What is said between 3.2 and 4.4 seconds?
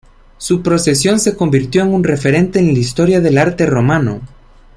del arte romano.